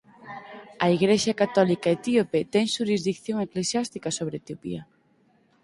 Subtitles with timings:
[0.83, 4.81] A Igrexa Católica Etíope ten xurisdición eclesiástica sobre Etiopía.